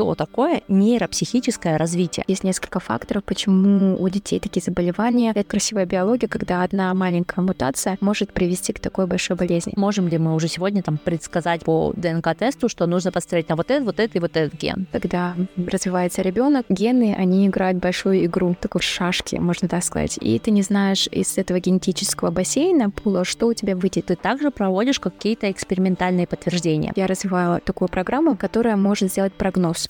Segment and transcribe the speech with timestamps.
[0.00, 2.24] что такое нейропсихическое развитие.
[2.26, 5.32] Есть несколько факторов, почему у детей такие заболевания.
[5.32, 9.74] Это красивая биология, когда одна маленькая мутация может привести к такой большой болезни.
[9.76, 13.84] Можем ли мы уже сегодня там предсказать по ДНК-тесту, что нужно посмотреть на вот этот,
[13.84, 14.86] вот этот и вот этот ген?
[14.90, 15.36] Когда
[15.70, 20.18] развивается ребенок, гены, они играют большую игру, такой шашки, можно так сказать.
[20.22, 24.06] И ты не знаешь из этого генетического бассейна пула, что у тебя выйдет.
[24.06, 26.94] Ты также проводишь какие-то экспериментальные подтверждения.
[26.96, 29.89] Я развиваю такую программу, которая может сделать прогноз.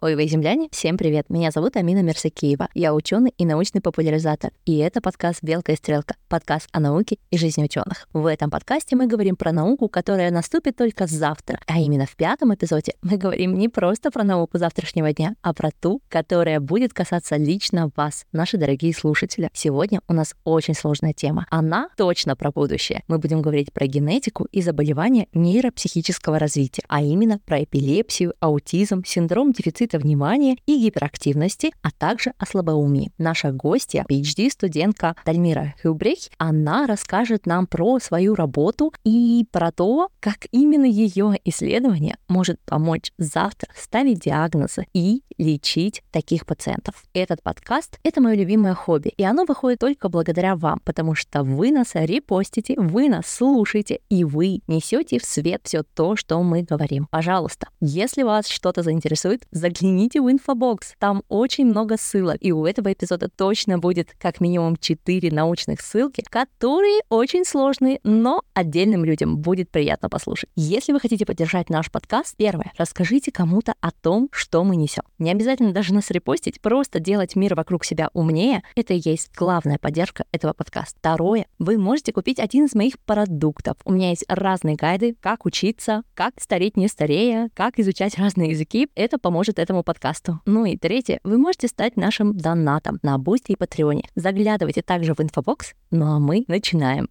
[0.00, 1.28] Ой, вы земляне, всем привет.
[1.28, 2.68] Меня зовут Амина Мерсакиева.
[2.72, 4.52] Я ученый и научный популяризатор.
[4.64, 8.06] И это подкаст «Белка и стрелка», подкаст о науке и жизни ученых.
[8.12, 11.58] В этом подкасте мы говорим про науку, которая наступит только завтра.
[11.66, 15.72] А именно в пятом эпизоде мы говорим не просто про науку завтрашнего дня, а про
[15.72, 19.50] ту, которая будет касаться лично вас, наши дорогие слушатели.
[19.52, 21.44] Сегодня у нас очень сложная тема.
[21.50, 23.02] Она точно про будущее.
[23.08, 29.50] Мы будем говорить про генетику и заболевания нейропсихического развития, а именно про эпилепсию, аутизм, синдром
[29.50, 33.10] дефицита дефицита внимания и гиперактивности, а также о слабоумии.
[33.18, 40.46] Наша гостья, PhD-студентка Дальмира Хюбрих, она расскажет нам про свою работу и про то, как
[40.52, 47.04] именно ее исследование может помочь завтра ставить диагнозы и лечить таких пациентов.
[47.14, 51.70] Этот подкаст— это мое любимое хобби, и оно выходит только благодаря вам, потому что вы
[51.70, 57.06] нас репостите, вы нас слушаете, и вы несете в свет все то, что мы говорим.
[57.10, 60.94] Пожалуйста, если вас что-то заинтересует, загляните в инфобокс.
[60.98, 62.38] Там очень много ссылок.
[62.40, 68.42] И у этого эпизода точно будет как минимум 4 научных ссылки, которые очень сложные, но
[68.54, 70.50] отдельным людям будет приятно послушать.
[70.56, 75.04] Если вы хотите поддержать наш подкаст, первое, расскажите кому-то о том, что мы несем.
[75.28, 78.62] Не обязательно даже нас репостить, просто делать мир вокруг себя умнее.
[78.76, 80.96] Это и есть главная поддержка этого подкаста.
[80.98, 83.76] Второе, вы можете купить один из моих продуктов.
[83.84, 88.88] У меня есть разные гайды, как учиться, как стареть не старея, как изучать разные языки.
[88.94, 90.40] Это поможет этому подкасту.
[90.46, 94.08] Ну и третье, вы можете стать нашим донатом на Boosty и Патреоне.
[94.14, 97.10] Заглядывайте также в инфобокс, ну а мы начинаем.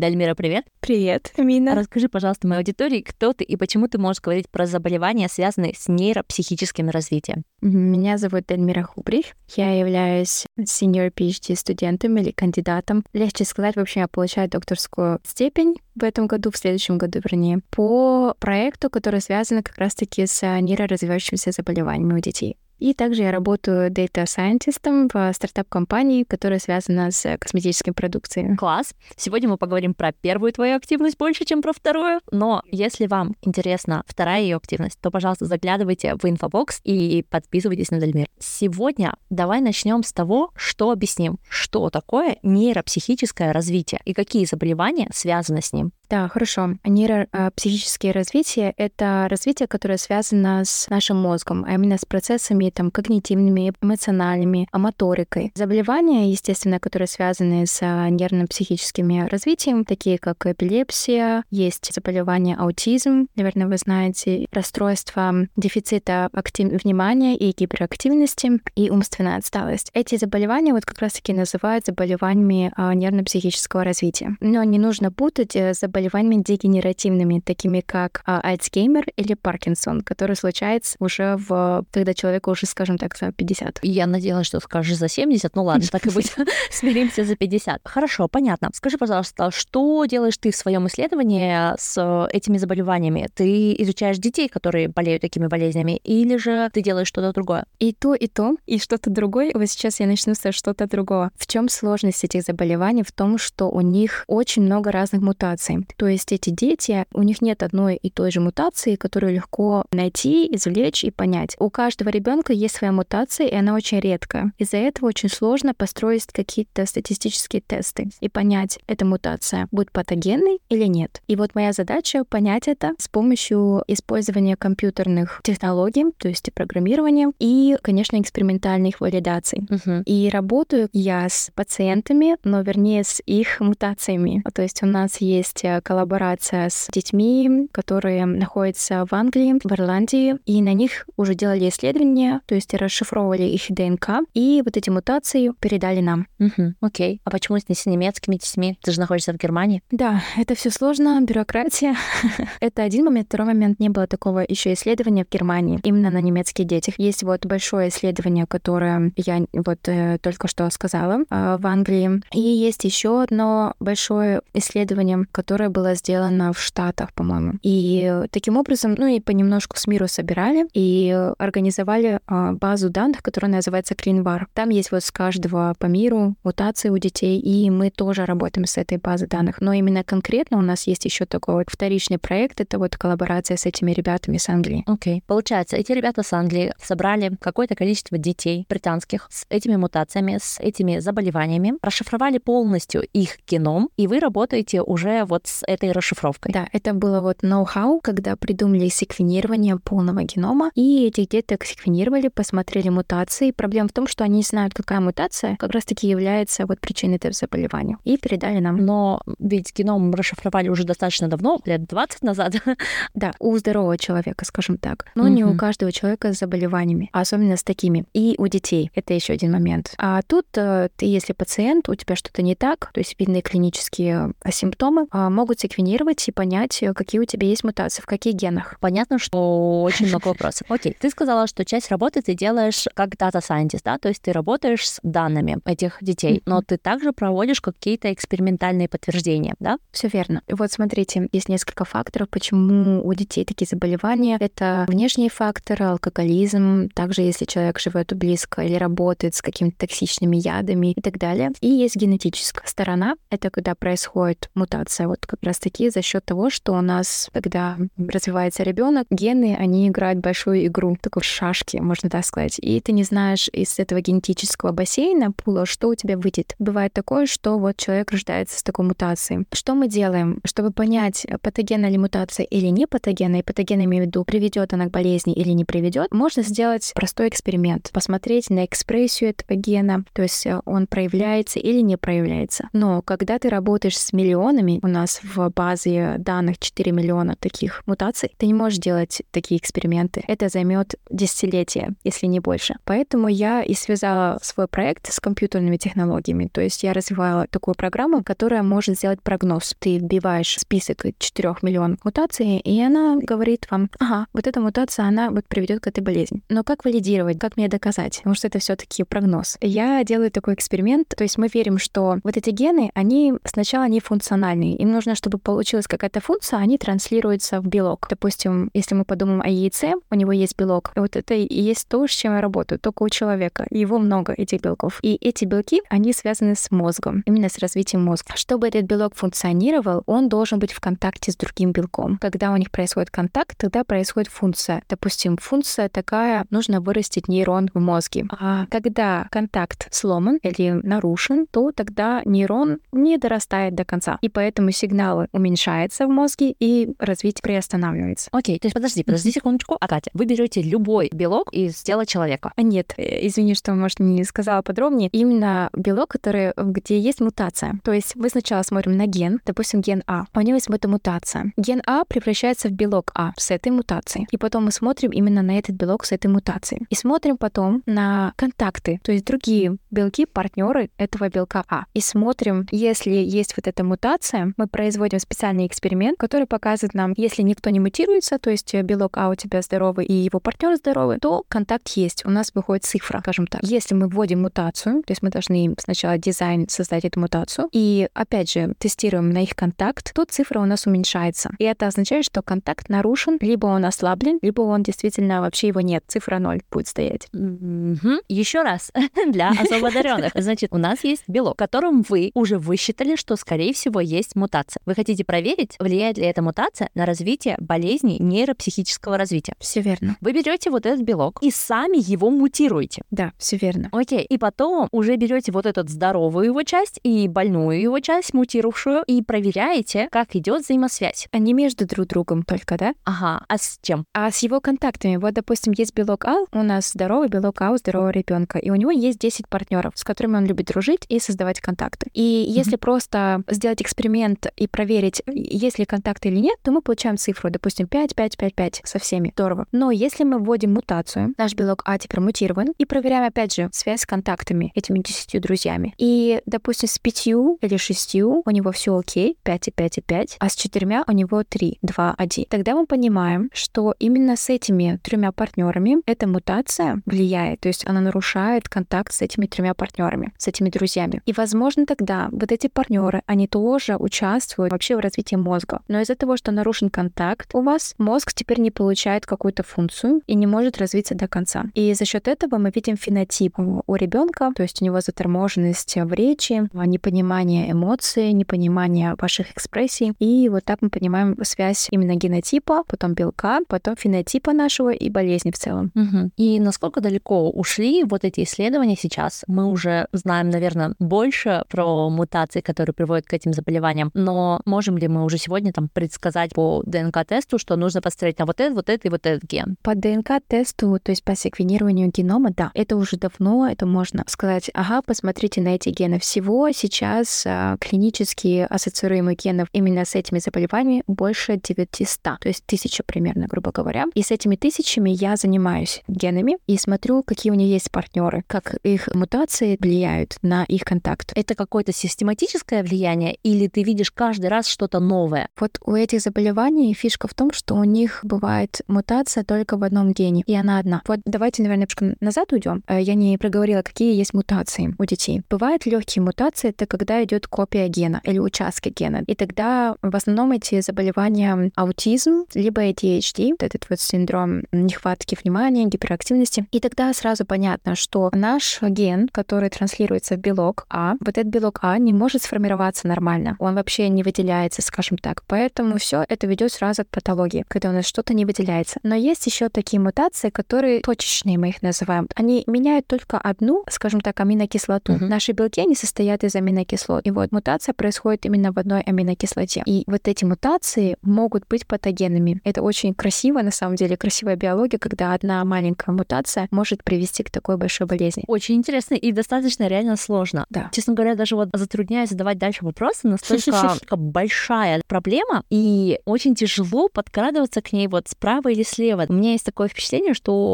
[0.00, 0.64] Дальмира, привет.
[0.80, 1.74] Привет, Амина.
[1.74, 5.88] Расскажи, пожалуйста, моей аудитории, кто ты и почему ты можешь говорить про заболевания, связанные с
[5.88, 7.42] нейропсихическим развитием.
[7.60, 9.26] Меня зовут Дальмира Хубрих.
[9.54, 13.04] Я являюсь senior PhD студентом или кандидатом.
[13.12, 17.60] Легче сказать, в общем, я получаю докторскую степень в этом году, в следующем году, вернее,
[17.70, 22.56] по проекту, который связан как раз-таки с нейроразвивающимися заболеваниями у детей.
[22.80, 24.80] И также я работаю Data Scientist
[25.12, 28.56] в стартап-компании, которая связана с косметической продукцией.
[28.56, 28.94] Класс.
[29.16, 32.20] Сегодня мы поговорим про первую твою активность больше, чем про вторую.
[32.32, 38.00] Но если вам интересна вторая ее активность, то, пожалуйста, заглядывайте в инфобокс и подписывайтесь на
[38.00, 38.28] Дальмиру.
[38.38, 45.60] Сегодня давай начнем с того, что объясним, что такое нейропсихическое развитие и какие заболевания связаны
[45.60, 45.92] с ним.
[46.08, 46.70] Да, хорошо.
[46.84, 53.72] Нейропсихические развитие— это развитие, которое связано с нашим мозгом, а именно с процессами там, когнитивными,
[53.80, 55.52] эмоциональными, а моторикой.
[55.54, 63.66] Заболевания, естественно, которые связаны с а, нервно-психическим развитием, такие как эпилепсия, есть заболевание аутизм, наверное,
[63.66, 66.82] вы знаете, расстройство дефицита актив...
[66.82, 69.90] внимания и гиперактивности и умственная отсталость.
[69.94, 74.36] Эти заболевания вот как раз-таки называют заболеваниями а, нервно-психического развития.
[74.40, 80.36] Но не нужно путать с заболеваниями заболеваниями дегенеративными, такими как а, Альцгеймер или Паркинсон, который
[80.36, 81.84] случается уже в...
[81.90, 83.80] когда человеку уже, скажем так, за 50.
[83.82, 86.32] Я надеялась, что скажешь за 70, ну ладно, так и быть,
[86.70, 87.82] смиримся за 50.
[87.84, 88.70] Хорошо, понятно.
[88.74, 93.28] Скажи, пожалуйста, что делаешь ты в своем исследовании с этими заболеваниями?
[93.34, 97.64] Ты изучаешь детей, которые болеют такими болезнями, или же ты делаешь что-то другое?
[97.78, 99.50] И то, и то, и что-то другое.
[99.54, 101.30] Вот сейчас я начну со что-то другого.
[101.36, 103.02] В чем сложность этих заболеваний?
[103.02, 105.86] В том, что у них очень много разных мутаций.
[105.96, 110.48] То есть эти дети, у них нет одной и той же мутации, которую легко найти,
[110.54, 111.56] извлечь и понять.
[111.58, 114.52] У каждого ребенка есть своя мутация, и она очень редкая.
[114.58, 120.84] Из-за этого очень сложно построить какие-то статистические тесты и понять, эта мутация будет патогенной или
[120.84, 121.22] нет.
[121.26, 127.76] И вот моя задача понять это с помощью использования компьютерных технологий, то есть программирования и,
[127.82, 129.60] конечно, экспериментальных валидаций.
[129.60, 130.02] Uh-huh.
[130.04, 134.42] И работаю я с пациентами, но вернее с их мутациями.
[134.54, 140.36] То есть у нас есть э, коллаборация с детьми, которые находятся в Англии, в Ирландии,
[140.46, 144.90] и на них уже делали исследования исследования, то есть расшифровывали их ДНК, и вот эти
[144.90, 146.26] мутации передали нам.
[146.38, 147.20] Угу, окей.
[147.24, 148.78] А почему с немецкими детьми?
[148.82, 149.82] Ты же находишься в Германии.
[149.90, 151.96] Да, это все сложно, бюрократия.
[152.60, 153.28] это один момент.
[153.28, 156.94] Второй момент, не было такого еще исследования в Германии именно на немецких детях.
[156.98, 162.22] Есть вот большое исследование, которое я вот э, только что сказала э, в Англии.
[162.32, 167.54] И есть еще одно большое исследование, которое было сделано в Штатах, по-моему.
[167.62, 173.94] И таким образом, ну и понемножку с миру собирали и организовали базу данных, которая называется
[173.94, 174.46] CleanVar.
[174.54, 178.76] Там есть вот с каждого по миру мутации у детей, и мы тоже работаем с
[178.76, 179.60] этой базой данных.
[179.60, 183.66] Но именно конкретно у нас есть еще такой вот вторичный проект, это вот коллаборация с
[183.66, 184.84] этими ребятами с Англии.
[184.86, 185.18] Окей.
[185.18, 185.22] Okay.
[185.26, 190.98] Получается, эти ребята с Англии собрали какое-то количество детей британских с этими мутациями, с этими
[190.98, 196.52] заболеваниями, расшифровали полностью их геном, и вы работаете уже вот с этой расшифровкой.
[196.52, 202.88] Да, это было вот ноу-хау, когда придумали секвенирование полного генома, и этих деток секвенировали, посмотрели
[202.88, 203.50] мутации.
[203.50, 207.98] Проблема в том, что они знают, какая мутация как раз-таки является вот причиной этого заболевания,
[208.04, 208.76] и передали нам.
[208.76, 212.54] Но ведь геном расшифровали уже достаточно давно, лет 20 назад.
[213.14, 215.06] Да, у здорового человека, скажем так.
[215.14, 218.04] Но не у каждого человека с заболеваниями, а особенно с такими.
[218.14, 218.90] И у детей.
[218.94, 219.94] Это еще один момент.
[219.98, 224.32] А тут э, ты, если пациент, у тебя что-то не так, то есть видны клинические
[224.42, 228.34] э, симптомы, а, могут секвенировать и понять, э, какие у тебя есть мутации, в каких
[228.34, 228.76] генах.
[228.80, 230.70] Понятно, что очень много вопросов.
[230.70, 234.32] Окей, ты сказала, что часть работы ты делаешь как дата scientist, да, то есть ты
[234.32, 239.78] работаешь с данными этих детей, но ты также проводишь какие-то экспериментальные подтверждения, да?
[239.92, 240.42] Все верно.
[240.50, 244.36] Вот смотрите, есть несколько факторов, почему у детей такие заболевания.
[244.40, 250.92] Это внешние факторы, алкоголизм, также если человек живет близко или работает с какими-то токсичными ядами
[250.92, 251.50] и так далее.
[251.60, 253.16] И есть генетическая сторона.
[253.30, 255.08] Это когда происходит мутация.
[255.08, 259.88] Вот как раз таки за счет того, что у нас, когда развивается ребенок, гены, они
[259.88, 262.56] играют большую игру, такой шашки, можно так сказать.
[262.60, 266.54] И ты не знаешь из этого генетического бассейна, пула, что у тебя выйдет.
[266.60, 269.44] Бывает такое, что вот человек рождается с такой мутацией.
[269.52, 274.06] Что мы делаем, чтобы понять, патогенна ли мутация или не патогенна, и патогенна, имею в
[274.06, 279.30] виду, приведет она к болезни или не приведет, можно сделать простой эксперимент, посмотреть на экспрессию
[279.30, 282.68] этого гена, то есть э, он проявляется или не проявляется.
[282.72, 288.32] Но когда ты работаешь с миллионами, у нас в базе данных 4 миллиона таких мутаций,
[288.36, 290.22] ты не можешь делать такие эксперименты.
[290.28, 292.76] Это займет десятилетия, если не больше.
[292.84, 296.48] Поэтому я и связала свой проект с компьютерными технологиями.
[296.52, 299.74] То есть я развивала такую программу, которая может сделать прогноз.
[299.78, 305.30] Ты вбиваешь список 4 миллионов мутаций, и она говорит вам, ага, вот эта мутация, она
[305.30, 306.42] вот приведет к этой болезни.
[306.48, 308.18] Но как валидировать, как мне доказать?
[308.18, 309.58] Потому что это все-таки прогноз.
[309.60, 314.00] Я делаю такой эксперимент, то есть мы верим, что вот эти гены, они сначала не
[314.00, 314.76] функциональные.
[314.76, 318.06] Им нужно, чтобы получилась какая-то функция, они транслируются в белок.
[318.10, 320.92] Допустим, если мы подумаем о яйце, у него есть белок.
[320.96, 323.66] Вот это и есть то, с чем я работаю, только у человека.
[323.70, 324.98] Его много, этих белков.
[325.02, 328.32] И эти белки, они связаны с мозгом, именно с развитием мозга.
[328.36, 332.18] Чтобы этот белок функционировал, он должен быть в контакте с другим белком.
[332.18, 334.82] Когда у них происходит контакт, тогда происходит функция.
[334.88, 338.26] Допустим, функция такая, нужно вырастить нейрон в мозге.
[338.38, 344.18] А когда контакт сломан или нарушен, то тогда нейрон не дорастает до конца.
[344.20, 348.28] И поэтому сигналы уменьшаются в мозге, и развитие приостанавливается.
[348.32, 349.76] Окей, то есть подожди, подожди секундочку.
[349.80, 352.52] А Катя, вы берете любой белок из тела человека?
[352.56, 355.08] Нет, э, извини, что, может, не сказала подробнее.
[355.12, 357.78] Именно белок, который, где есть мутация.
[357.84, 360.24] То есть мы сначала смотрим на ген, допустим, ген А.
[360.34, 361.52] У него есть эта мутация.
[361.58, 364.26] Ген А превращается в белок А с этой мутацией.
[364.30, 366.86] И потом мы смотрим именно на этот белок с этой мутацией.
[366.88, 371.84] И смотрим потом на контакты, то есть другие белки, партнеры этого белка А.
[371.92, 377.42] И смотрим, если есть вот эта мутация, мы производим специальный эксперимент, который показывает нам, если
[377.42, 381.39] никто не мутируется, то есть белок А у тебя здоровый и его партнер здоровый, то
[381.48, 382.24] контакт есть.
[382.24, 383.62] У нас выходит цифра, скажем так.
[383.62, 388.52] Если мы вводим мутацию, то есть мы должны сначала дизайн создать эту мутацию, и опять
[388.52, 391.50] же тестируем на их контакт, то цифра у нас уменьшается.
[391.58, 396.04] И это означает, что контакт нарушен, либо он ослаблен, либо он действительно вообще его нет.
[396.06, 397.28] Цифра ноль будет стоять.
[397.32, 398.20] Mm-hmm.
[398.28, 398.92] Еще раз
[399.28, 400.32] для особо одаренных.
[400.34, 404.80] Значит, у нас есть белок, которым вы уже высчитали, что, скорее всего, есть мутация.
[404.86, 409.54] Вы хотите проверить, влияет ли эта мутация на развитие болезней нейропсихического развития.
[409.58, 410.16] Все верно.
[410.20, 413.02] Вы берете вот этот белок и сами его мутируете.
[413.10, 413.88] Да, все верно.
[413.92, 414.24] Окей.
[414.24, 419.22] И потом уже берете вот эту здоровую его часть и больную его часть, мутировавшую, и
[419.22, 421.28] проверяете, как идет взаимосвязь.
[421.32, 422.94] Они между друг другом только, да?
[423.04, 423.44] Ага.
[423.48, 424.04] А с чем?
[424.14, 425.16] А с его контактами.
[425.16, 428.74] Вот, допустим, есть белок А, у нас здоровый белок А у здорового ребенка, и у
[428.74, 432.10] него есть 10 партнеров, с которыми он любит дружить и создавать контакты.
[432.12, 432.50] И mm-hmm.
[432.50, 437.50] если просто сделать эксперимент и проверить, есть ли контакты или нет, то мы получаем цифру,
[437.50, 439.32] допустим, 5, 5, 5, 5 со всеми.
[439.34, 439.66] Здорово.
[439.72, 441.34] Но если мы вводим мутацию, мутацию.
[441.38, 442.72] Наш белок А теперь мутирован.
[442.78, 445.94] И проверяем, опять же, связь с контактами, этими десятью друзьями.
[445.98, 450.36] И, допустим, с пятью или шестью у него все окей, 5 и 5 и 5,
[450.38, 452.44] а с четырьмя у него 3, 2, 1.
[452.48, 458.00] Тогда мы понимаем, что именно с этими тремя партнерами эта мутация влияет, то есть она
[458.00, 461.22] нарушает контакт с этими тремя партнерами, с этими друзьями.
[461.26, 465.80] И, возможно, тогда вот эти партнеры, они тоже участвуют вообще в развитии мозга.
[465.88, 470.34] Но из-за того, что нарушен контакт у вас, мозг теперь не получает какую-то функцию и
[470.34, 471.66] не может развиться до конца.
[471.74, 476.12] И за счет этого мы видим фенотип у ребенка, то есть у него заторможенность в
[476.12, 480.12] речи, непонимание эмоций, непонимание ваших экспрессий.
[480.18, 485.50] И вот так мы понимаем связь именно генотипа, потом белка, потом фенотипа нашего и болезни
[485.50, 485.92] в целом.
[485.94, 486.30] Угу.
[486.36, 489.44] И насколько далеко ушли вот эти исследования сейчас?
[489.46, 495.08] Мы уже знаем, наверное, больше про мутации, которые приводят к этим заболеваниям, но можем ли
[495.08, 499.06] мы уже сегодня там предсказать по ДНК-тесту, что нужно посмотреть на вот этот, вот этот
[499.06, 499.76] и вот этот ген?
[499.82, 505.02] По ДНК-тесту, то есть по секвенированию генома, да, это уже давно, это можно сказать, ага,
[505.02, 506.18] посмотрите на эти гены.
[506.18, 513.02] Всего сейчас а, клинически ассоциируемых генов именно с этими заболеваниями больше 900, то есть тысяча
[513.04, 514.06] примерно, грубо говоря.
[514.14, 518.74] И с этими тысячами я занимаюсь генами и смотрю, какие у них есть партнеры, как
[518.82, 521.32] их мутации влияют на их контакт.
[521.34, 525.48] Это какое-то систематическое влияние или ты видишь каждый раз что-то новое?
[525.58, 530.12] Вот у этих заболеваний фишка в том, что у них бывает мутация только в одном
[530.12, 530.89] гене, и она одна.
[531.06, 532.82] Вот давайте, наверное, немножко назад уйдем.
[532.86, 535.42] Э, я не проговорила, какие есть мутации у детей.
[535.50, 539.22] Бывают легкие мутации, это когда идет копия гена или участки гена.
[539.26, 545.84] И тогда в основном эти заболевания аутизм, либо ADHD, вот этот вот синдром нехватки внимания,
[545.86, 546.66] гиперактивности.
[546.72, 551.80] И тогда сразу понятно, что наш ген, который транслируется в белок А, вот этот белок
[551.82, 553.56] А не может сформироваться нормально.
[553.58, 555.42] Он вообще не выделяется, скажем так.
[555.46, 559.00] Поэтому все это ведет сразу к патологии, когда у нас что-то не выделяется.
[559.02, 562.28] Но есть еще такие мутации, которые точечные, мы их называем.
[562.34, 565.14] Они меняют только одну, скажем так, аминокислоту.
[565.14, 565.26] Uh-huh.
[565.26, 567.26] Наши белки, они состоят из аминокислот.
[567.26, 569.82] И вот мутация происходит именно в одной аминокислоте.
[569.86, 572.60] И вот эти мутации могут быть патогенами.
[572.64, 577.50] Это очень красиво, на самом деле, красивая биология, когда одна маленькая мутация может привести к
[577.50, 578.44] такой большой болезни.
[578.46, 580.66] Очень интересно и достаточно реально сложно.
[580.70, 580.90] Да.
[580.92, 587.80] Честно говоря, даже вот затрудняюсь задавать дальше вопросы, настолько большая проблема, и очень тяжело подкрадываться
[587.82, 589.26] к ней вот справа или слева.
[589.28, 590.69] У меня есть такое впечатление, что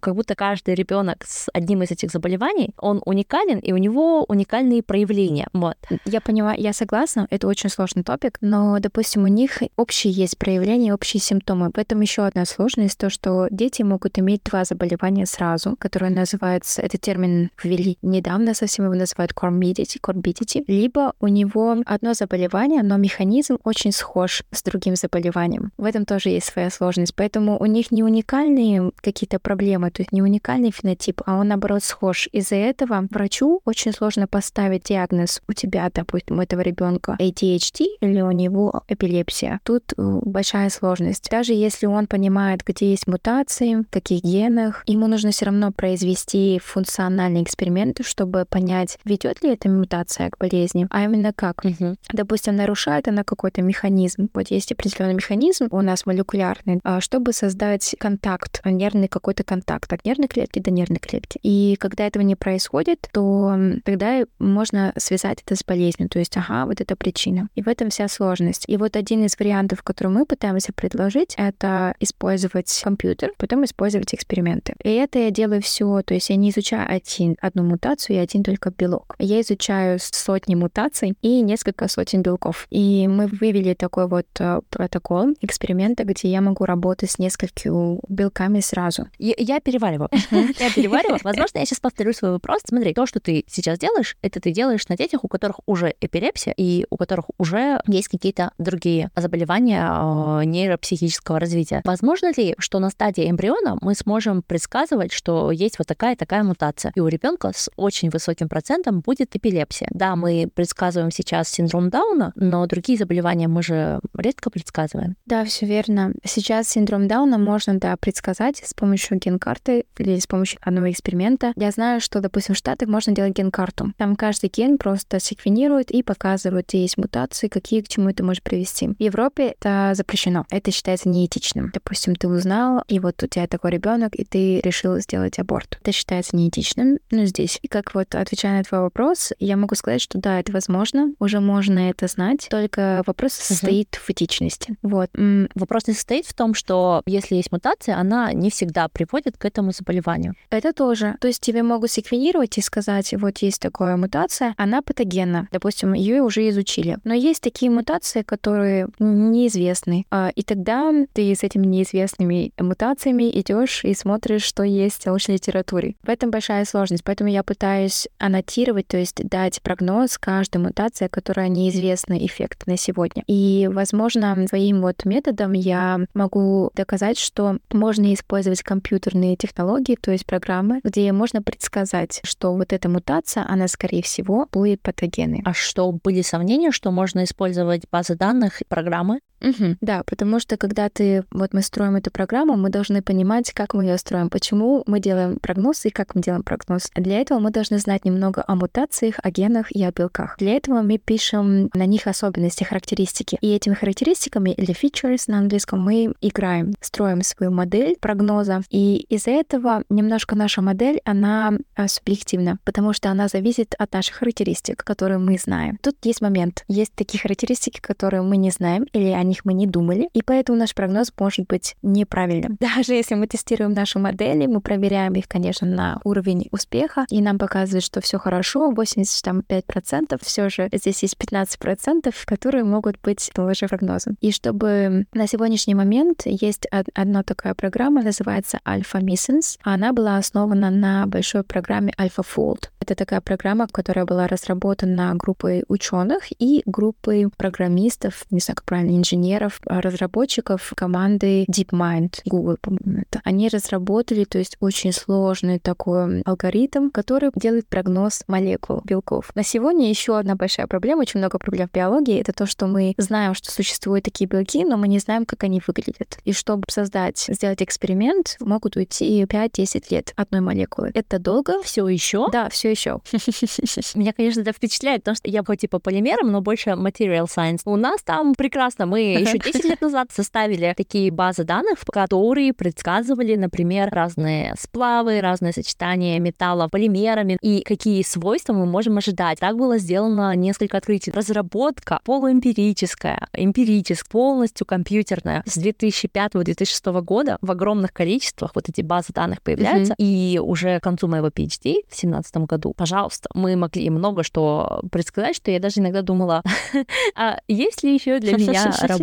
[0.00, 4.82] как будто каждый ребенок с одним из этих заболеваний, он уникален, и у него уникальные
[4.82, 5.48] проявления.
[5.52, 5.76] Вот.
[6.04, 10.94] Я понимаю, я согласна, это очень сложный топик, но, допустим, у них общие есть проявления,
[10.94, 11.70] общие симптомы.
[11.74, 16.82] В этом еще одна сложность, то, что дети могут иметь два заболевания сразу, которые называются,
[16.82, 22.96] этот термин ввели недавно, совсем его называют comorbidity, comorbidity, либо у него одно заболевание, но
[22.96, 25.72] механизм очень схож с другим заболеванием.
[25.76, 27.14] В этом тоже есть своя сложность.
[27.14, 31.82] Поэтому у них не уникальные какие-то проблемы, то есть не уникальный фенотип, а он, наоборот,
[31.84, 32.28] схож.
[32.32, 38.20] Из-за этого врачу очень сложно поставить диагноз у тебя, допустим, у этого ребенка ADHD или
[38.20, 39.60] у него эпилепсия.
[39.64, 41.28] Тут э, большая сложность.
[41.30, 46.60] Даже если он понимает, где есть мутации, в каких генах, ему нужно все равно произвести
[46.64, 51.64] функциональные эксперименты, чтобы понять, ведет ли эта мутация к болезни, а именно как.
[51.64, 51.96] Угу.
[52.12, 54.28] Допустим, нарушает она какой-то механизм.
[54.34, 60.04] Вот есть определенный механизм у нас молекулярный, а, чтобы создать контакт, нервный какой-то контакт от
[60.04, 61.38] нервной клетки до нервной клетки.
[61.42, 66.08] И когда этого не происходит, то тогда можно связать это с болезнью.
[66.08, 67.48] То есть, ага, вот это причина.
[67.56, 68.64] И в этом вся сложность.
[68.68, 74.74] И вот один из вариантов, который мы пытаемся предложить, это использовать компьютер, потом использовать эксперименты.
[74.84, 78.44] И это я делаю все, то есть я не изучаю один, одну мутацию и один
[78.44, 79.16] только белок.
[79.18, 82.66] Я изучаю сотни мутаций и несколько сотен белков.
[82.70, 88.60] И мы вывели такой вот э, протокол эксперимента, где я могу работать с несколькими белками
[88.60, 89.07] сразу.
[89.18, 90.08] Я, я перевариваю.
[90.58, 91.18] Я перевариваю.
[91.22, 92.60] Возможно, я сейчас повторю свой вопрос.
[92.64, 96.54] Смотри, то, что ты сейчас делаешь, это ты делаешь на детях, у которых уже эпилепсия
[96.56, 101.82] и у которых уже есть какие-то другие заболевания э, нейропсихического развития.
[101.84, 106.92] Возможно ли, что на стадии эмбриона мы сможем предсказывать, что есть вот такая такая мутация,
[106.94, 109.88] и у ребенка с очень высоким процентом будет эпилепсия?
[109.90, 115.16] Да, мы предсказываем сейчас синдром Дауна, но другие заболевания мы же редко предсказываем.
[115.26, 116.12] Да, все верно.
[116.24, 121.52] Сейчас синдром Дауна можно, да, предсказать с помощью ген-карты или с помощью одного эксперимента.
[121.56, 123.92] Я знаю, что, допустим, в Штатах можно делать ген-карту.
[123.96, 128.42] Там каждый ген просто секвенирует и показывает, где есть мутации, какие к чему это может
[128.42, 128.88] привести.
[128.88, 130.44] В Европе это запрещено.
[130.50, 131.70] Это считается неэтичным.
[131.72, 135.78] Допустим, ты узнал, и вот у тебя такой ребенок, и ты решил сделать аборт.
[135.80, 137.58] Это считается неэтичным, ну, здесь.
[137.62, 141.40] И как вот отвечая на твой вопрос, я могу сказать, что да, это возможно, уже
[141.40, 144.00] можно это знать, только вопрос состоит uh-huh.
[144.06, 144.76] в этичности.
[144.82, 145.10] Вот.
[145.54, 149.72] Вопрос не состоит в том, что если есть мутация, она не всегда приводит к этому
[149.72, 150.34] заболеванию.
[150.50, 151.16] Это тоже.
[151.20, 155.48] То есть тебе могут секвенировать и сказать, вот есть такая мутация, она патогенна.
[155.52, 156.98] Допустим, ее уже изучили.
[157.04, 160.04] Но есть такие мутации, которые неизвестны.
[160.10, 165.34] А, и тогда ты с этими неизвестными мутациями идешь и смотришь, что есть в научной
[165.34, 165.94] литературе.
[166.02, 167.04] В этом большая сложность.
[167.04, 173.22] Поэтому я пытаюсь аннотировать, то есть дать прогноз каждой мутации, которая неизвестна эффект на сегодня.
[173.26, 180.24] И, возможно, своим вот методом я могу доказать, что можно использовать компьютерные технологии, то есть
[180.24, 185.42] программы, где можно предсказать, что вот эта мутация, она, скорее всего, будет патогенной.
[185.44, 189.18] А что, были сомнения, что можно использовать базы данных, программы?
[189.40, 193.74] Угу, да, потому что когда ты, вот мы строим эту программу, мы должны понимать, как
[193.74, 196.90] мы ее строим, почему мы делаем прогноз и как мы делаем прогноз.
[196.94, 200.36] Для этого мы должны знать немного о мутациях, о генах и о белках.
[200.38, 203.38] Для этого мы пишем на них особенности, характеристики.
[203.40, 208.62] И этими характеристиками или features на английском мы играем, строим свою модель прогноза.
[208.70, 214.16] И из-за этого немножко наша модель, она а, субъективна, потому что она зависит от наших
[214.16, 215.78] характеристик, которые мы знаем.
[215.82, 216.64] Тут есть момент.
[216.68, 220.58] Есть такие характеристики, которые мы не знаем, или они них мы не думали, и поэтому
[220.58, 222.56] наш прогноз может быть неправильным.
[222.60, 227.38] Даже если мы тестируем наши модели, мы проверяем их, конечно, на уровень успеха, и нам
[227.38, 234.16] показывает, что все хорошо, 85%, все же здесь есть 15%, которые могут быть лжепрогнозом.
[234.20, 239.58] И чтобы на сегодняшний момент есть одна такая программа, называется Alpha Missions.
[239.62, 242.68] Она была основана на большой программе AlphaFold.
[242.80, 248.96] Это такая программа, которая была разработана группой ученых и группой программистов, не знаю, как правильно,
[248.96, 253.20] инженеров, инженеров, а, разработчиков команды DeepMind, Google, по-моему, это.
[253.24, 259.30] Они разработали, то есть очень сложный такой алгоритм, который делает прогноз молекул белков.
[259.34, 262.94] На сегодня еще одна большая проблема, очень много проблем в биологии, это то, что мы
[262.96, 266.18] знаем, что существуют такие белки, но мы не знаем, как они выглядят.
[266.24, 270.90] И чтобы создать, сделать эксперимент, могут уйти 5-10 лет одной молекулы.
[270.94, 271.60] Это долго.
[271.62, 272.28] Все еще?
[272.30, 273.00] Да, все еще.
[273.94, 277.60] Меня, конечно, это впечатляет, потому что я хоть и по полимерам, но больше material science.
[277.64, 278.86] У нас там прекрасно.
[278.86, 285.52] Мы еще 10 лет назад составили такие базы данных, которые предсказывали, например, разные сплавы, разные
[285.52, 289.38] сочетания металла полимерами и какие свойства мы можем ожидать.
[289.40, 291.10] Так было сделано несколько открытий.
[291.10, 295.42] Разработка полуэмпирическая, эмпирическая, полностью компьютерная.
[295.46, 299.92] С 2005-2006 года в огромных количествах вот эти базы данных появляются.
[299.94, 299.96] Mm-hmm.
[299.98, 305.36] И уже к концу моего PhD в 2017 году, пожалуйста, мы могли много что предсказать,
[305.36, 306.42] что я даже иногда думала,
[307.14, 308.97] а есть ли еще для меня работа,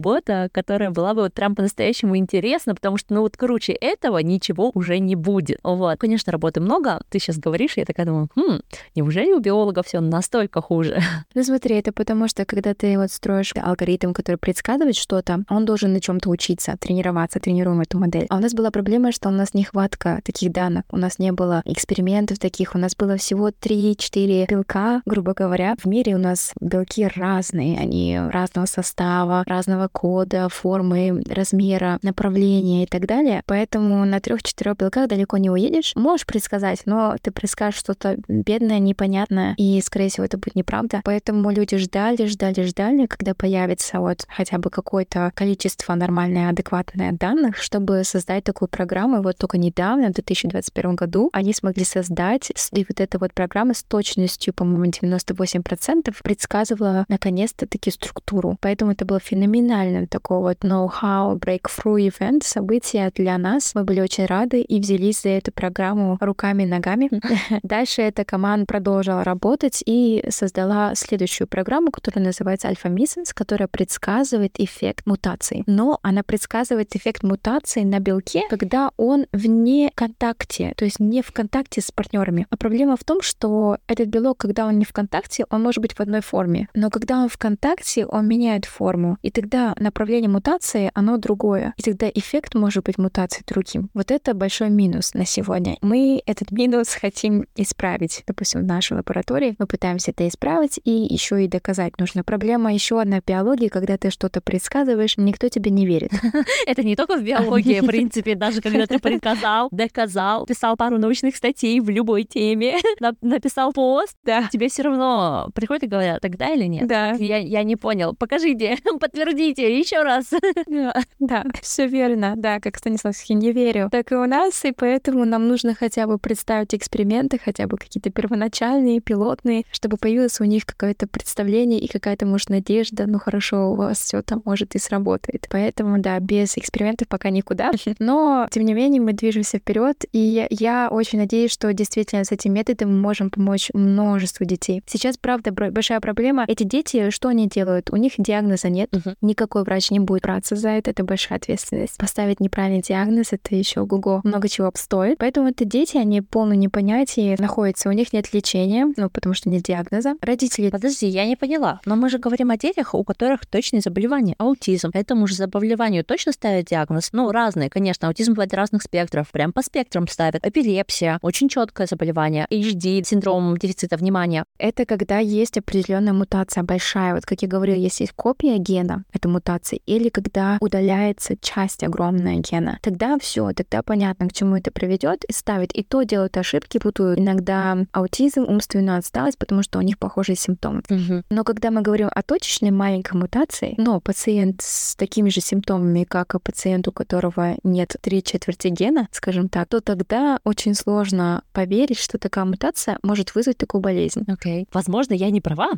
[0.52, 5.00] которая была бы вот прям по-настоящему интересна, потому что, ну вот круче этого ничего уже
[5.00, 5.60] не будет.
[5.64, 6.00] Вот.
[6.00, 8.60] Конечно, работы много, ты сейчас говоришь, я такая думаю, хм,
[8.96, 11.02] неужели у биолога все настолько хуже?
[11.34, 15.92] Ну смотри, это потому что, когда ты вот строишь алгоритм, который предсказывает что-то, он должен
[15.92, 18.26] на чем то учиться, тренироваться, тренируем эту модель.
[18.30, 21.62] А у нас была проблема, что у нас нехватка таких данных, у нас не было
[21.66, 25.76] экспериментов таких, у нас было всего 3-4 белка, грубо говоря.
[25.82, 32.84] В мире у нас белки разные, они разного состава, разного определенного кода, формы, размера, направления
[32.84, 33.42] и так далее.
[33.46, 35.94] Поэтому на трех-четырех белках далеко не уедешь.
[35.96, 41.02] Можешь предсказать, но ты предскажешь что-то бедное, непонятное, и, скорее всего, это будет неправда.
[41.04, 47.58] Поэтому люди ждали, ждали, ждали, когда появится вот хотя бы какое-то количество нормальное, адекватное данных,
[47.58, 49.18] чтобы создать такую программу.
[49.18, 53.74] И вот только недавно, в 2021 году, они смогли создать, и вот эта вот программа
[53.74, 58.58] с точностью, по-моему, 98% предсказывала наконец-то таки структуру.
[58.62, 63.76] Поэтому это было феноменально феноменальным такого вот know-how breakthrough event, событие для нас.
[63.76, 67.10] Мы были очень рады и взялись за эту программу руками и ногами.
[67.64, 74.60] Дальше эта команда продолжила работать и создала следующую программу, которая называется Alpha Missions, которая предсказывает
[74.60, 75.64] эффект мутации.
[75.68, 81.32] Но она предсказывает эффект мутации на белке, когда он вне контакте, то есть не в
[81.32, 82.48] контакте с партнерами.
[82.50, 85.94] А проблема в том, что этот белок, когда он не в контакте, он может быть
[85.94, 86.68] в одной форме.
[86.74, 89.18] Но когда он в контакте, он меняет форму.
[89.22, 91.74] И тогда направление мутации, оно другое.
[91.78, 93.90] И тогда эффект может быть мутации другим.
[93.94, 95.78] Вот это большой минус на сегодня.
[95.82, 98.24] Мы этот минус хотим исправить.
[98.28, 102.24] Допустим, в нашей лаборатории мы пытаемся это исправить и еще и доказать нужно.
[102.24, 106.12] Проблема еще одна в биологии, когда ты что-то предсказываешь, никто тебе не верит.
[106.68, 111.36] Это не только в биологии, в принципе, даже когда ты предсказал, доказал, писал пару научных
[111.36, 114.18] статей в любой теме на написал пост,
[114.52, 116.88] тебе все равно приходят и говорят, тогда или нет?
[116.88, 117.12] Да.
[117.12, 118.14] Я, не понял.
[118.14, 118.78] Покажите,
[119.46, 120.32] подтвердите еще раз.
[121.20, 122.34] Да, все верно.
[122.36, 123.90] Да, как Станиславский, не верю.
[123.92, 128.10] Так и у нас, и поэтому нам нужно хотя бы представить эксперименты, хотя бы какие-то
[128.10, 133.76] первоначальные, пилотные, чтобы появилось у них какое-то представление и какая-то, может, надежда, ну хорошо, у
[133.76, 135.48] вас все там может и сработает.
[135.50, 137.72] Поэтому, да, без экспериментов пока никуда.
[138.00, 142.54] Но, тем не менее, мы движемся вперед, и я очень надеюсь, что действительно с этим
[142.54, 144.84] методом мы можем помочь множеству детей.
[144.86, 146.46] Сейчас, правда, большая проблема.
[146.48, 147.90] Эти дети, что они делают?
[147.92, 149.16] У них диагноза нет, Мгм.
[149.36, 151.98] Никакой врач не будет браться за это, это большая ответственность.
[151.98, 155.18] Поставить неправильный диагноз, это еще ого много чего обстоит.
[155.18, 159.50] Поэтому это дети, они в полном непонятии находятся, у них нет лечения, ну, потому что
[159.50, 160.16] нет диагноза.
[160.22, 161.80] Родители Подожди, я не поняла.
[161.86, 164.36] Но мы же говорим о детях, у которых точные заболевания.
[164.38, 164.90] Аутизм.
[164.94, 167.10] Этому же заболеванию точно ставят диагноз?
[167.12, 168.08] Ну, разные, конечно.
[168.08, 169.30] Аутизм бывает разных спектров.
[169.32, 170.46] Прям по спектрам ставят.
[170.46, 171.20] Эпилепсия.
[171.22, 172.46] Очень четкое заболевание.
[172.50, 174.46] HD, синдром дефицита внимания.
[174.58, 177.16] Это когда есть определенная мутация большая.
[177.16, 182.38] Вот как я говорила, если есть копия гена, это мутация, или когда удаляется часть огромная
[182.38, 185.74] гена, тогда все, тогда понятно, к чему это приведет, и ставит.
[185.74, 190.82] И то делают ошибки, путают иногда аутизм, умственную отсталость, потому что у них похожие симптомы.
[191.30, 196.36] Но когда мы говорим о точечной маленькой мутации, но пациент с такими же симптомами, как
[196.36, 202.00] и пациент, у которого нет три четверти гена, скажем так, то тогда очень сложно поверить,
[202.00, 204.24] что такая мутация может вызвать такую болезнь.
[204.28, 204.68] Окей.
[204.74, 205.72] Возможно, я не права,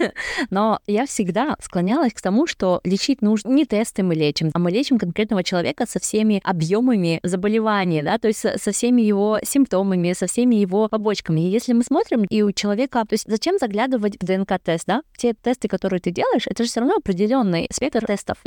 [0.50, 4.70] но я всегда склонялась к тому, что лечить нужно не тесты мы лечим, а мы
[4.70, 10.12] лечим конкретного человека со всеми объемами заболевания, да, то есть со, со всеми его симптомами,
[10.12, 11.40] со всеми его побочками.
[11.40, 15.02] И если мы смотрим, и у человека, то есть зачем заглядывать в ДНК-тест, да?
[15.16, 18.38] Те тесты, которые ты делаешь, это же все равно определенный спектр тестов.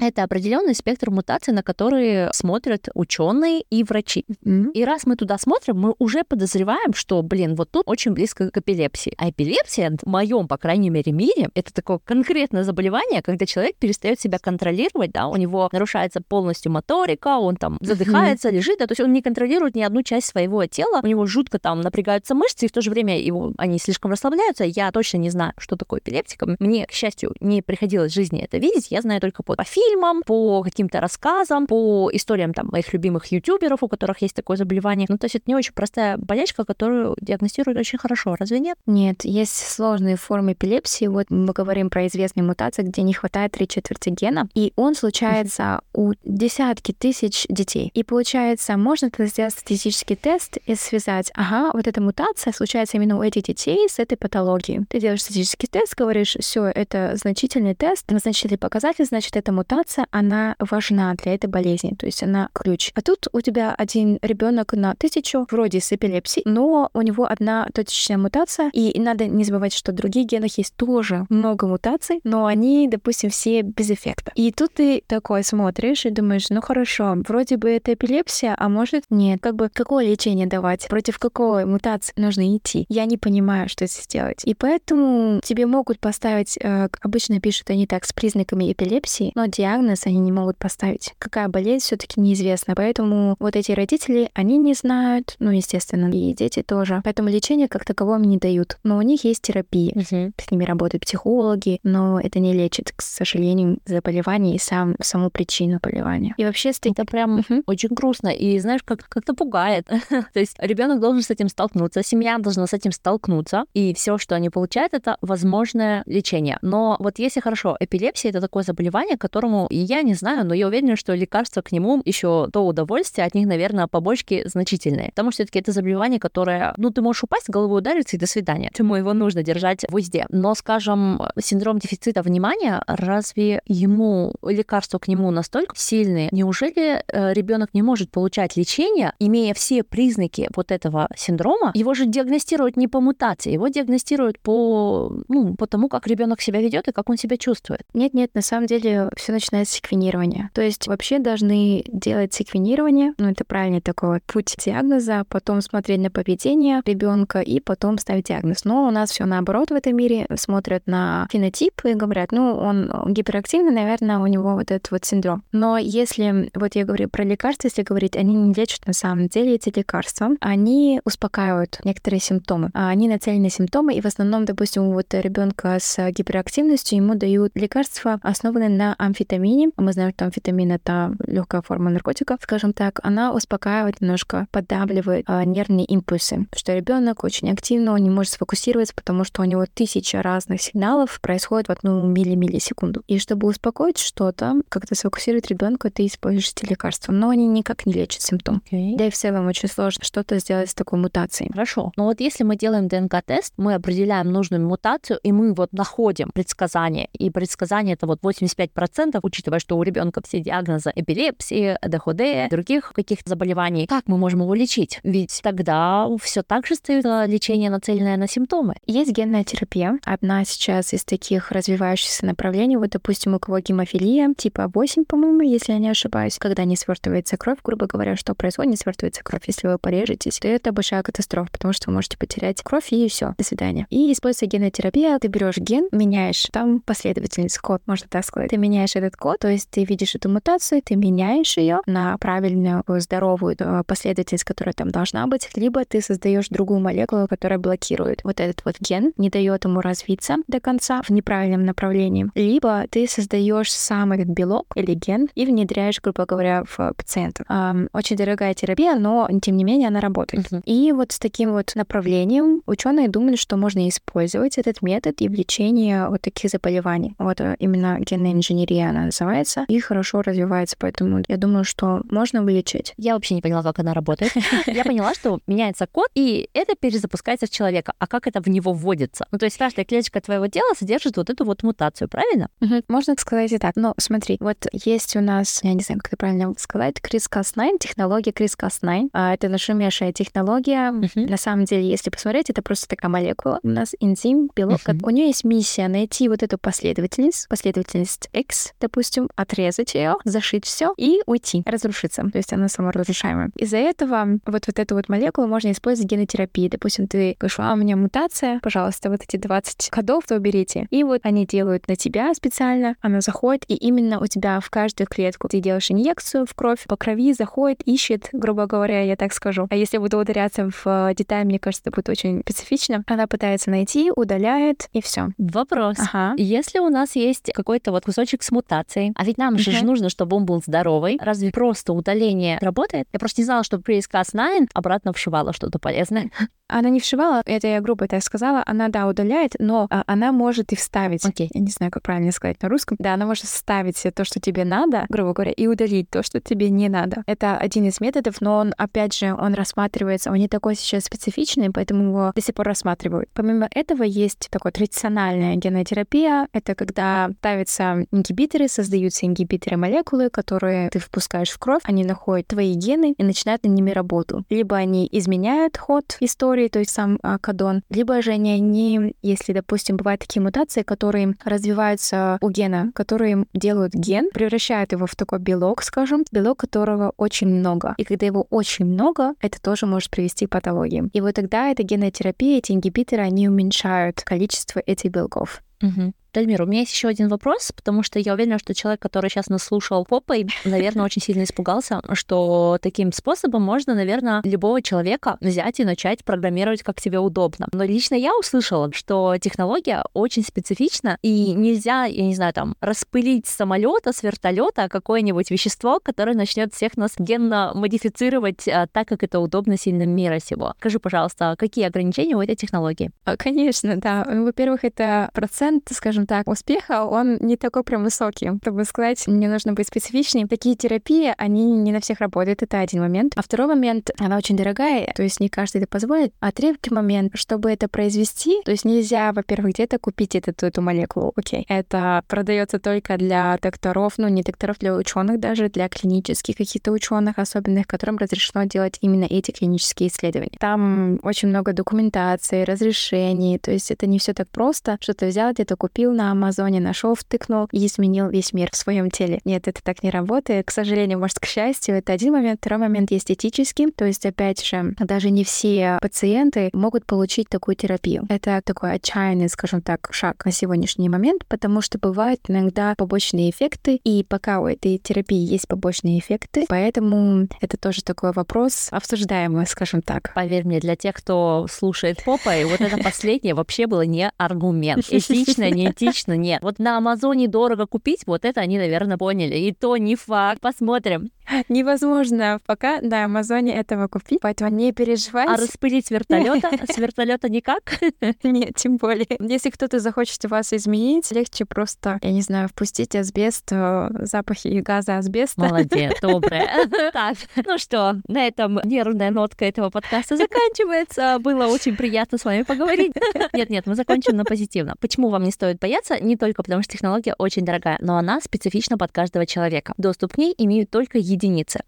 [0.00, 4.24] Это определенный спектр мутаций, на которые смотрят ученые и врачи.
[4.44, 4.70] Мгм.
[4.70, 8.56] И раз мы туда смотрим, мы уже подозреваем, что, блин, вот тут очень близко к
[8.58, 9.14] эпилепсии.
[9.16, 14.20] А эпилепсия, в моем, по крайней мере, мире, это такое конкретное заболевание, когда человек перестает
[14.20, 19.00] себя контролировать, да, у него нарушается полностью моторика, он там задыхается, лежит, да, то есть
[19.00, 22.68] он не контролирует ни одну часть своего тела, у него жутко там напрягаются мышцы, и
[22.68, 24.64] в то же время его, они слишком расслабляются.
[24.64, 26.56] Я точно не знаю, что такое эпилептика.
[26.58, 30.22] Мне, к счастью, не приходилось в жизни это видеть, я знаю только по, по фильмам,
[30.24, 35.06] по каким-то рассказам, по историям там моих любимых ютуберов, у которых есть такое заболевание.
[35.08, 38.78] Ну, то есть это не очень простая болячка, которую диагностируют очень хорошо, разве нет?
[38.86, 41.06] Нет, есть сложные формы эпилепсии.
[41.06, 45.80] Вот мы говорим про известные мутации, где не хватает три четверти гена, и он случается
[45.92, 47.90] у десятки тысяч детей.
[47.92, 53.18] И получается, можно тогда сделать статистический тест и связать, ага, вот эта мутация случается именно
[53.18, 54.86] у этих детей с этой патологией.
[54.88, 60.56] Ты делаешь статистический тест, говоришь, все, это значительный тест, значительный показатель, значит, эта мутация, она
[60.58, 62.92] важна для этой болезни, то есть она ключ.
[62.94, 67.68] А тут у тебя один ребенок на тысячу, вроде с эпилепсией, но у него одна
[67.74, 72.46] точечная мутация, и надо не забывать, что в других генах есть тоже много мутаций, но
[72.46, 74.32] они, допустим, все без эффекта.
[74.34, 79.04] И тут ты такой смотришь и думаешь, ну хорошо, вроде бы это эпилепсия, а может
[79.10, 79.40] нет.
[79.40, 80.88] Как бы какое лечение давать?
[80.88, 82.86] Против какой мутации нужно идти?
[82.88, 84.42] Я не понимаю, что здесь сделать.
[84.44, 90.06] И поэтому тебе могут поставить, э, обычно пишут они так, с признаками эпилепсии, но диагноз
[90.06, 91.14] они не могут поставить.
[91.18, 92.74] Какая болезнь все таки неизвестна.
[92.74, 97.00] Поэтому вот эти родители, они не знают, ну, естественно, и дети тоже.
[97.04, 98.78] Поэтому лечение как такового не дают.
[98.82, 99.94] Но у них есть терапия.
[100.00, 103.39] С ними работают психологи, но это не лечит, к сожалению,
[103.86, 106.34] заболевание и сам, саму причину заболевания.
[106.36, 109.86] И вообще, ст- Это прям очень грустно и, знаешь, как- как-то пугает.
[110.10, 114.34] То есть ребенок должен с этим столкнуться, семья должна с этим столкнуться, и все, что
[114.34, 116.58] они получают, это возможное лечение.
[116.62, 120.96] Но вот если хорошо, эпилепсия это такое заболевание, которому я не знаю, но я уверена,
[120.96, 125.10] что лекарства к нему еще то удовольствие, от них, наверное, побочки значительные.
[125.10, 128.70] Потому что все-таки это заболевание, которое, ну, ты можешь упасть, головой удариться и до свидания.
[128.78, 130.26] Ему его нужно держать в узде.
[130.30, 132.82] Но, скажем, синдром дефицита внимания,
[133.30, 136.28] разве ему лекарства к нему настолько сильные?
[136.32, 141.72] Неужели ребенок не может получать лечение, имея все признаки вот этого синдрома?
[141.74, 146.60] Его же диагностируют не по мутации, его диагностируют по, ну, по тому, как ребенок себя
[146.60, 147.82] ведет и как он себя чувствует.
[147.94, 150.50] Нет-нет, на самом деле все начинается с секвенирования.
[150.54, 156.00] То есть вообще должны делать секвенирование, ну это правильный такой вот путь диагноза, потом смотреть
[156.00, 158.64] на поведение ребенка и потом ставить диагноз.
[158.64, 162.90] Но у нас все наоборот в этом мире, смотрят на фенотип и говорят, ну он
[163.12, 165.42] гиперактивный, наверное, у него вот этот вот синдром.
[165.52, 169.54] Но если, вот я говорю про лекарства, если говорить, они не лечат на самом деле
[169.54, 172.70] эти лекарства, они успокаивают некоторые симптомы.
[172.74, 177.52] А Они нацелены на симптомы, и в основном, допустим, вот ребенка с гиперактивностью ему дают
[177.54, 179.70] лекарства, основанные на амфетамине.
[179.76, 183.00] Мы знаем, что амфетамин это легкая форма наркотика, скажем так.
[183.02, 188.94] Она успокаивает немножко, поддавливает а, нервные импульсы, что ребенок очень активно, он не может сфокусироваться,
[188.94, 192.99] потому что у него тысяча разных сигналов происходит в одну милли-миллисекунду.
[193.06, 197.12] И чтобы успокоить что-то, как-то сфокусировать ребенка, ты используешь эти лекарства.
[197.12, 198.62] Но они никак не лечат симптом.
[198.70, 198.96] Okay.
[198.96, 201.50] Да и в целом очень сложно что-то сделать с такой мутацией.
[201.52, 201.92] Хорошо.
[201.96, 207.08] Но вот если мы делаем ДНК-тест, мы определяем нужную мутацию, и мы вот находим предсказание,
[207.12, 213.30] и предсказание это вот 85%, учитывая, что у ребенка все диагнозы эпилепсии, ДХД, других каких-то
[213.30, 215.00] заболеваний, как мы можем его лечить?
[215.02, 218.76] Ведь тогда все так же стоит лечение, нацеленное на симптомы.
[218.86, 219.98] Есть генная терапия.
[220.04, 222.76] Одна сейчас из таких развивающихся направлений.
[222.76, 227.36] Вот, допустим, у кого гемофилия, типа 8, по-моему, если я не ошибаюсь, когда не свертывается
[227.36, 229.42] кровь, грубо говоря, что происходит, не свертывается кровь.
[229.46, 233.34] Если вы порежетесь, то это большая катастрофа, потому что вы можете потерять кровь и все,
[233.38, 233.86] до свидания.
[233.90, 238.50] И используя генная терапия, ты берешь ген, меняешь там последовательность, код, можно так сказать.
[238.50, 242.84] Ты меняешь этот код, то есть ты видишь эту мутацию, ты меняешь ее на правильную,
[242.86, 248.40] здоровую э, последовательность, которая там должна быть, либо ты создаешь другую молекулу, которая блокирует вот
[248.40, 253.72] этот вот ген, не дает ему развиться до конца в неправильном направлении, либо ты создаешь
[253.72, 257.44] сам этот белок или ген и внедряешь, грубо говоря, в пациента.
[257.48, 260.46] Эм, очень дорогая терапия, но тем не менее она работает.
[260.50, 260.62] Uh-huh.
[260.64, 265.32] И вот с таким вот направлением ученые думали, что можно использовать этот метод и в
[265.32, 267.14] лечении вот таких заболеваний.
[267.18, 272.42] Вот э, именно генная инженерия она называется, и хорошо развивается, поэтому я думаю, что можно
[272.42, 272.94] вылечить.
[272.96, 274.32] Я вообще не поняла, как она работает.
[274.66, 277.92] Я поняла, что меняется код, и это перезапускается в человека.
[277.98, 279.26] А как это в него вводится?
[279.30, 282.48] Ну, то есть каждая клеточка твоего тела содержит вот эту вот мутацию, правильно?
[282.88, 283.76] Можно сказать и так.
[283.76, 288.32] Но смотри, вот есть у нас, я не знаю, как это правильно сказать, CRISPR-Cas9, технология
[288.32, 289.10] CRISPR-Cas9.
[289.12, 290.92] А, это нашумевшая технология.
[291.14, 293.60] На самом деле, если посмотреть, это просто такая молекула.
[293.62, 294.80] У нас энзим, белок.
[295.02, 300.94] У нее есть миссия найти вот эту последовательность, последовательность X, допустим, отрезать ее, зашить все
[300.96, 302.22] и уйти, разрушиться.
[302.30, 303.50] То есть она саморазрушаемая.
[303.56, 306.68] Из-за этого вот, вот эту вот молекулу можно использовать в генотерапии.
[306.68, 310.86] Допустим, ты говоришь, а у меня мутация, пожалуйста, вот эти 20 кодов, то уберите.
[310.90, 315.06] И вот они делают на тебя специально, она заходит, и именно у тебя в каждую
[315.06, 319.66] клетку ты делаешь инъекцию в кровь, по крови заходит, ищет, грубо говоря, я так скажу.
[319.70, 323.04] А если буду ударяться в э, детали, мне кажется, это будет очень специфично.
[323.06, 325.28] Она пытается найти, удаляет, и все.
[325.38, 325.96] Вопрос.
[325.98, 326.34] Ага.
[326.36, 329.58] Если у нас есть какой-то вот кусочек с мутацией, а ведь нам uh-huh.
[329.58, 333.08] же нужно, чтобы он был здоровый, разве просто удаление работает?
[333.12, 336.30] Я просто не знала, что при CRISPR-Cas9 обратно вшивала что-то полезное.
[336.70, 340.72] Она не вшивала, это я грубо так сказала, она, да, удаляет, но а, она может
[340.72, 341.24] и вставить.
[341.24, 341.48] Окей.
[341.48, 341.50] Okay.
[341.54, 342.96] Я не знаю, как правильно сказать на русском.
[343.00, 346.70] Да, она может вставить то, что тебе надо, грубо говоря, и удалить то, что тебе
[346.70, 347.22] не надо.
[347.26, 351.70] Это один из методов, но он, опять же, он рассматривается, он не такой сейчас специфичный,
[351.70, 353.28] поэтому его до сих пор рассматривают.
[353.34, 356.48] Помимо этого есть такая традициональная генотерапия.
[356.52, 362.74] Это когда ставятся ингибиторы, создаются ингибиторы молекулы, которые ты впускаешь в кровь, они находят твои
[362.74, 364.44] гены и начинают на ними работу.
[364.50, 369.14] Либо они изменяют ход истории, истории, то есть сам а, кадон, либо же они, они,
[369.22, 375.16] если, допустим, бывают такие мутации, которые развиваются у гена, которые делают ген, превращают его в
[375.16, 377.94] такой белок, скажем, белок которого очень много.
[377.96, 381.08] И когда его очень много, это тоже может привести к патологии.
[381.12, 385.62] И вот тогда эта генотерапия, эти ингибиторы, они уменьшают количество этих белков.
[385.82, 386.12] Угу.
[386.32, 389.48] Дальмир, у меня есть еще один вопрос, потому что я уверена, что человек, который сейчас
[389.48, 395.80] нас слушал попой, наверное, очень сильно испугался, что таким способом можно, наверное, любого человека взять
[395.80, 397.66] и начать программировать, как тебе удобно.
[397.72, 403.46] Но лично я услышала, что технология очень специфична, и нельзя, я не знаю, там, распылить
[403.46, 409.40] самолета, с вертолета какое-нибудь вещество, которое начнет всех нас генно модифицировать а, так, как это
[409.40, 410.74] удобно сильным мира сего.
[410.78, 413.10] Скажи, пожалуйста, какие ограничения у этой технологии?
[413.24, 414.24] А, конечно, да.
[414.24, 418.50] Во-первых, это процент, скажем, скажем так, успеха, он не такой прям высокий.
[418.62, 420.46] Чтобы сказать, мне нужно быть специфичнее.
[420.46, 423.32] Такие терапии, они не на всех работают, это один момент.
[423.36, 426.32] А второй момент, она очень дорогая, то есть не каждый это позволит.
[426.40, 431.32] А третий момент, чтобы это произвести, то есть нельзя, во-первых, где-то купить эту, эту молекулу,
[431.36, 431.64] окей.
[431.68, 437.38] Это продается только для докторов, ну не докторов, для ученых даже, для клинических каких-то ученых
[437.38, 440.56] особенных, которым разрешено делать именно эти клинические исследования.
[440.58, 445.52] Там очень много документации, разрешений, то есть это не все так просто, что ты взял
[445.52, 449.40] где-то купил, купил на Амазоне, нашел, втыкнул и изменил весь мир в своем теле.
[449.44, 450.66] Нет, это так не работает.
[450.66, 452.60] К сожалению, может, к счастью, это один момент.
[452.60, 453.90] Второй момент есть этический.
[453.90, 458.26] То есть, опять же, даже не все пациенты могут получить такую терапию.
[458.28, 464.00] Это такой отчаянный, скажем так, шаг на сегодняшний момент, потому что бывают иногда побочные эффекты,
[464.04, 470.02] и пока у этой терапии есть побочные эффекты, поэтому это тоже такой вопрос обсуждаемый, скажем
[470.02, 470.32] так.
[470.34, 475.04] Поверь мне, для тех, кто слушает попа, и вот это последнее вообще было не аргумент.
[475.10, 476.62] Этично, не эстетично, нет.
[476.62, 479.56] Вот на Амазоне дорого купить, вот это они, наверное, поняли.
[479.56, 480.60] И то не факт.
[480.60, 481.30] Посмотрим.
[481.68, 485.52] Невозможно пока на Амазоне этого купить, поэтому не переживайте.
[485.52, 486.70] А распылить вертолета?
[486.92, 488.00] С вертолета никак?
[488.42, 489.26] Нет, тем более.
[489.40, 495.18] Если кто-то захочет вас изменить, легче просто, я не знаю, впустить асбест, э, запахи газа
[495.18, 495.60] асбеста.
[495.60, 496.68] Молодец, добрая.
[497.12, 497.36] Так,
[497.66, 501.38] ну что, на этом нервная нотка этого подкаста заканчивается.
[501.40, 503.12] Было очень приятно с вами поговорить.
[503.52, 504.94] Нет-нет, мы закончим на позитивно.
[505.00, 506.18] Почему вам не стоит бояться?
[506.20, 509.94] Не только потому, что технология очень дорогая, но она специфична под каждого человека.
[509.96, 511.39] Доступ к ней имеют только единицы.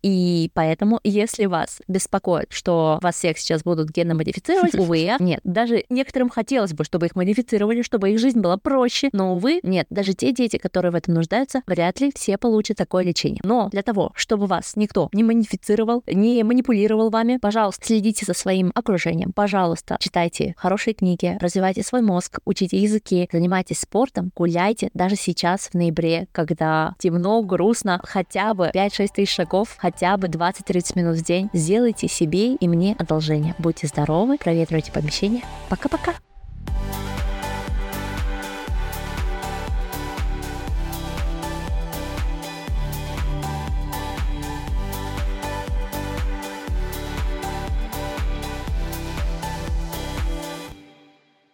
[0.03, 5.41] И поэтому, если вас беспокоит, что вас всех сейчас будут генно-модифицировать, увы, нет.
[5.45, 9.87] Даже некоторым хотелось бы, чтобы их модифицировали, чтобы их жизнь была проще, но, увы, нет.
[9.91, 13.41] Даже те дети, которые в этом нуждаются, вряд ли все получат такое лечение.
[13.45, 18.73] Но для того, чтобы вас никто не модифицировал, не манипулировал вами, пожалуйста, следите за своим
[18.75, 25.69] окружением, пожалуйста, читайте хорошие книги, развивайте свой мозг, учите языки, занимайтесь спортом, гуляйте даже сейчас
[25.69, 31.25] в ноябре, когда темно, грустно, хотя бы 5-6 тысяч шагов, хотя бы 20-30 минут в
[31.25, 31.51] день.
[31.53, 33.55] Сделайте себе и мне одолжение.
[33.59, 35.43] Будьте здоровы, проветривайте помещение.
[35.69, 36.15] Пока-пока.